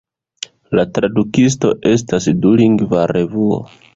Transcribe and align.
La 0.79 0.85
Tradukisto 0.97 1.71
estas 1.91 2.27
dulingva 2.47 3.07
revuo. 3.15 3.63